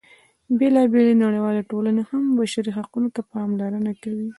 بېلا 0.57 0.83
بېلې 0.91 1.13
نړیوالې 1.23 1.61
ټولنې 1.71 2.03
هم 2.09 2.23
بشري 2.39 2.71
حقونو 2.77 3.07
ته 3.15 3.21
پاملرنه 3.31 3.91
کوي. 4.01 4.27